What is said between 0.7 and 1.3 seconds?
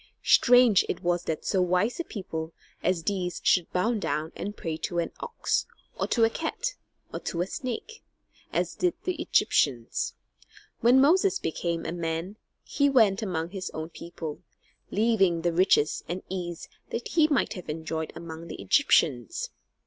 it was